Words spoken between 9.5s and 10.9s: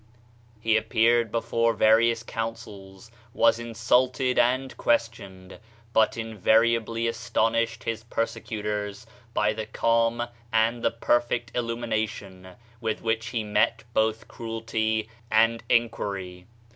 the calm, and the